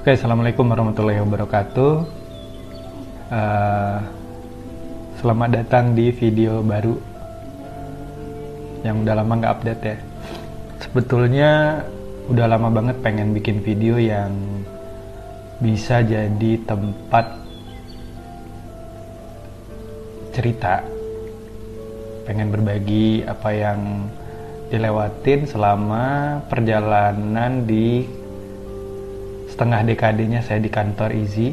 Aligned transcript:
Oke, 0.00 0.16
assalamualaikum 0.16 0.64
warahmatullahi 0.64 1.20
wabarakatuh. 1.20 1.92
Uh, 3.28 4.00
selamat 5.20 5.60
datang 5.60 5.92
di 5.92 6.08
video 6.08 6.64
baru 6.64 6.96
yang 8.80 9.04
udah 9.04 9.20
lama 9.20 9.32
nggak 9.36 9.52
update 9.60 9.82
ya. 9.84 9.96
Sebetulnya 10.80 11.50
udah 12.32 12.46
lama 12.48 12.72
banget 12.72 12.96
pengen 13.04 13.36
bikin 13.36 13.60
video 13.60 14.00
yang 14.00 14.32
bisa 15.60 16.00
jadi 16.00 16.52
tempat 16.64 17.36
cerita. 20.32 20.80
Pengen 22.24 22.48
berbagi 22.48 23.20
apa 23.28 23.52
yang 23.52 24.08
dilewatin 24.72 25.44
selama 25.44 26.40
perjalanan 26.48 27.68
di 27.68 28.16
setengah 29.60 29.92
dekadenya 29.92 30.40
saya 30.40 30.56
di 30.56 30.72
kantor 30.72 31.12
Easy 31.20 31.52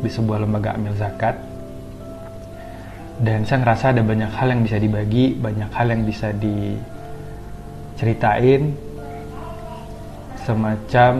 di 0.00 0.08
sebuah 0.08 0.48
lembaga 0.48 0.72
amil 0.72 0.96
zakat. 0.96 1.36
Dan 3.20 3.44
saya 3.44 3.60
ngerasa 3.60 3.92
ada 3.92 4.00
banyak 4.00 4.32
hal 4.32 4.56
yang 4.56 4.64
bisa 4.64 4.80
dibagi 4.80 5.36
banyak 5.36 5.68
hal 5.68 5.92
yang 5.92 6.08
bisa 6.08 6.32
diceritain. 7.92 8.72
Semacam 10.48 11.12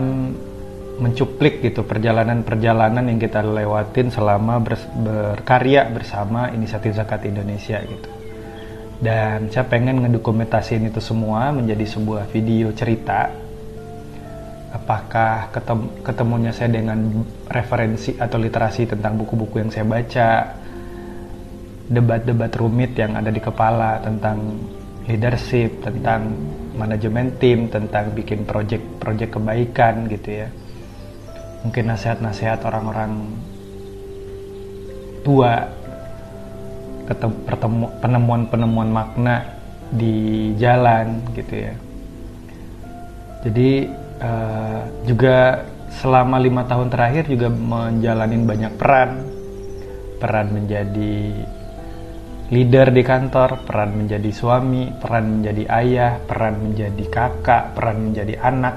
mencuplik 1.05 1.61
gitu 1.61 1.84
perjalanan-perjalanan 1.84 3.05
yang 3.05 3.20
kita 3.20 3.45
lewatin 3.45 4.09
selama 4.09 4.64
ber, 4.64 4.80
berkarya 5.05 5.84
bersama 5.92 6.48
Inisiatif 6.48 6.97
Zakat 6.97 7.28
Indonesia 7.28 7.77
gitu. 7.84 8.09
Dan 9.05 9.53
saya 9.53 9.69
pengen 9.69 10.00
ngedokumentasiin 10.00 10.89
itu 10.89 11.05
semua 11.05 11.53
menjadi 11.53 11.84
sebuah 11.84 12.25
video 12.33 12.73
cerita 12.73 13.48
apakah 14.68 15.48
ketem 15.48 16.04
ketemunya 16.04 16.52
saya 16.52 16.68
dengan 16.68 17.24
referensi 17.48 18.12
atau 18.16 18.36
literasi 18.36 18.84
tentang 18.84 19.16
buku-buku 19.16 19.64
yang 19.64 19.70
saya 19.72 19.86
baca, 19.88 20.30
debat-debat 21.88 22.52
rumit 22.60 22.92
yang 23.00 23.16
ada 23.16 23.33
di 23.33 23.41
kepala 23.41 23.97
tentang 24.05 24.60
leadership, 25.08 25.80
tentang 25.80 26.36
manajemen 26.77 27.33
tim, 27.41 27.72
tentang 27.72 28.12
bikin 28.12 28.44
project-project 28.44 29.41
kebaikan 29.41 30.05
gitu 30.12 30.44
ya. 30.44 30.48
Mungkin 31.64 31.84
nasihat-nasihat 31.88 32.60
orang-orang 32.69 33.12
tua, 35.25 35.64
penemuan-penemuan 38.05 38.92
makna 38.92 39.48
di 39.88 40.53
jalan 40.60 41.25
gitu 41.32 41.55
ya. 41.56 41.75
Jadi 43.48 43.88
uh, 44.20 44.83
juga 45.06 45.64
selama 45.88 46.36
lima 46.38 46.69
tahun 46.69 46.92
terakhir 46.92 47.27
juga 47.33 47.48
menjalani 47.48 48.36
banyak 48.44 48.72
peran 48.77 49.10
peran 50.19 50.47
menjadi 50.52 51.16
leader 52.48 52.88
di 52.92 53.02
kantor 53.05 53.64
peran 53.64 53.91
menjadi 53.97 54.30
suami 54.33 54.92
peran 54.98 55.41
menjadi 55.41 55.64
ayah 55.69 56.12
peran 56.22 56.55
menjadi 56.60 57.05
kakak 57.08 57.77
peran 57.77 58.10
menjadi 58.10 58.34
anak 58.41 58.77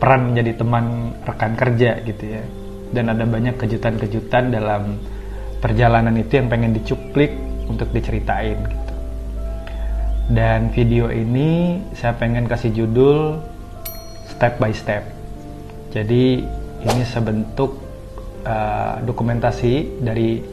peran 0.00 0.32
menjadi 0.32 0.52
teman 0.56 1.12
rekan 1.28 1.52
kerja 1.54 1.90
gitu 2.02 2.24
ya 2.24 2.42
dan 2.96 3.12
ada 3.12 3.28
banyak 3.28 3.60
kejutan-kejutan 3.60 4.48
dalam 4.48 4.96
perjalanan 5.60 6.16
itu 6.16 6.40
yang 6.40 6.48
pengen 6.48 6.72
dicuplik 6.72 7.36
untuk 7.68 7.92
diceritain 7.92 8.56
gitu. 8.64 8.87
Dan 10.28 10.68
video 10.76 11.08
ini 11.08 11.80
saya 11.96 12.12
pengen 12.12 12.44
kasih 12.44 12.68
judul 12.76 13.40
step 14.28 14.60
by 14.60 14.76
step. 14.76 15.08
Jadi 15.88 16.44
ini 16.84 17.04
sebentuk 17.08 17.80
uh, 18.44 19.00
dokumentasi 19.08 20.04
dari 20.04 20.44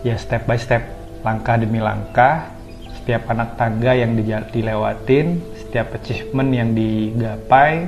ya 0.00 0.16
step 0.16 0.48
by 0.48 0.56
step, 0.56 0.80
langkah 1.20 1.60
demi 1.60 1.76
langkah, 1.76 2.48
setiap 2.96 3.28
anak 3.28 3.60
tangga 3.60 3.92
yang 3.92 4.16
dilewatin, 4.48 5.44
setiap 5.60 6.00
achievement 6.00 6.48
yang 6.48 6.72
digapai 6.72 7.84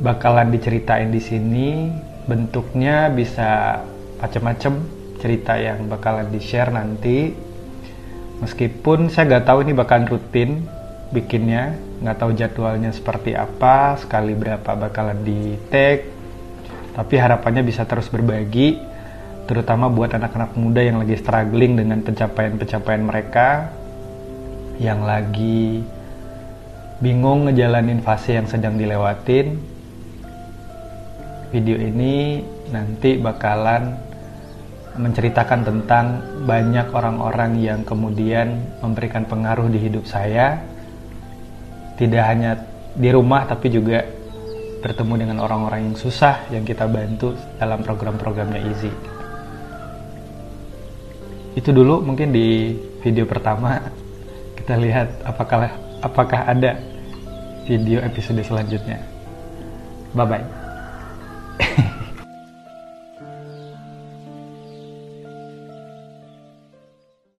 bakalan 0.00 0.48
diceritain 0.48 1.12
di 1.12 1.20
sini. 1.20 1.68
Bentuknya 2.24 3.12
bisa 3.12 3.82
macam-macam 4.24 4.88
cerita 5.20 5.60
yang 5.60 5.84
bakalan 5.84 6.32
di-share 6.32 6.72
nanti 6.72 7.51
meskipun 8.42 9.08
saya 9.08 9.30
nggak 9.30 9.46
tahu 9.46 9.58
ini 9.62 9.72
bakalan 9.72 10.10
rutin 10.10 10.66
bikinnya 11.14 11.78
nggak 12.02 12.16
tahu 12.18 12.30
jadwalnya 12.34 12.90
seperti 12.90 13.38
apa 13.38 13.96
sekali 13.96 14.34
berapa 14.34 14.74
bakalan 14.74 15.22
di 15.22 15.54
tag 15.70 16.04
tapi 16.92 17.14
harapannya 17.16 17.62
bisa 17.62 17.86
terus 17.86 18.10
berbagi 18.10 18.76
terutama 19.46 19.86
buat 19.86 20.12
anak-anak 20.12 20.58
muda 20.58 20.82
yang 20.82 20.98
lagi 21.00 21.16
struggling 21.16 21.78
dengan 21.78 22.02
pencapaian-pencapaian 22.02 23.02
mereka 23.06 23.70
yang 24.82 25.06
lagi 25.06 25.86
bingung 27.02 27.50
ngejalanin 27.50 27.98
fase 27.98 28.38
yang 28.38 28.46
sedang 28.46 28.78
dilewatin. 28.78 29.58
Video 31.50 31.76
ini 31.76 32.40
nanti 32.70 33.18
bakalan 33.18 33.98
menceritakan 34.96 35.60
tentang 35.64 36.06
banyak 36.44 36.92
orang-orang 36.92 37.56
yang 37.60 37.80
kemudian 37.86 38.60
memberikan 38.84 39.24
pengaruh 39.24 39.68
di 39.72 39.78
hidup 39.80 40.04
saya. 40.04 40.60
Tidak 41.96 42.24
hanya 42.24 42.58
di 42.92 43.08
rumah 43.08 43.48
tapi 43.48 43.72
juga 43.72 44.04
bertemu 44.82 45.14
dengan 45.24 45.38
orang-orang 45.46 45.92
yang 45.92 45.96
susah 45.96 46.50
yang 46.50 46.66
kita 46.66 46.84
bantu 46.90 47.32
dalam 47.56 47.80
program-programnya 47.80 48.60
Easy. 48.68 48.92
Itu 51.54 51.70
dulu 51.70 52.02
mungkin 52.02 52.34
di 52.34 52.76
video 53.00 53.24
pertama. 53.24 53.78
Kita 54.58 54.76
lihat 54.76 55.22
apakah 55.22 55.70
apakah 56.02 56.48
ada 56.48 56.76
video 57.64 58.02
episode 58.02 58.42
selanjutnya. 58.42 58.98
Bye 60.12 60.26
bye 60.28 60.61